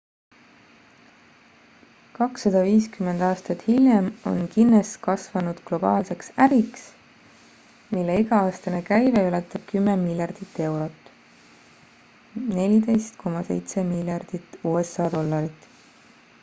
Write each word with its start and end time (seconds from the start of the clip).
250 2.19 3.19
aastat 3.27 3.65
hiljem 3.71 4.07
on 4.31 4.39
guinness 4.55 4.93
kasvanud 5.07 5.59
globaalseks 5.67 6.31
äriks 6.45 6.87
mille 7.97 8.15
iga-aastane 8.23 8.81
käive 8.91 9.25
ületab 9.33 9.69
10 9.73 10.01
miljardit 10.07 10.61
eurot 10.69 11.11
14,7 12.47 13.85
miljardit 13.95 14.57
usa 14.77 15.11
dollarit 15.17 15.69